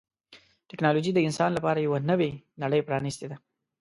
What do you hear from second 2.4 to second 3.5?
نړۍ پرانستې ده.